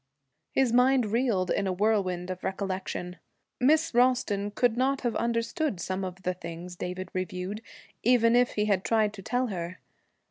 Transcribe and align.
His 0.51 0.73
mind 0.73 1.05
reeled 1.05 1.51
in 1.51 1.67
a 1.67 1.71
whirlwind 1.71 2.31
of 2.31 2.43
recollection. 2.43 3.17
Miss 3.59 3.93
Ralston 3.93 4.49
could 4.49 4.75
not 4.75 5.01
have 5.01 5.15
understood 5.15 5.79
some 5.79 6.03
of 6.03 6.23
the 6.23 6.33
things 6.33 6.75
David 6.75 7.09
reviewed, 7.13 7.61
even 8.01 8.35
if 8.35 8.53
he 8.53 8.65
had 8.65 8.83
tried 8.83 9.13
to 9.13 9.21
tell 9.21 9.45
her. 9.49 9.77